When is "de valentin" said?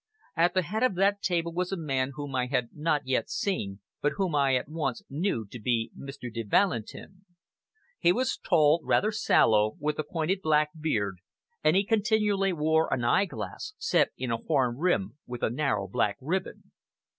6.33-7.23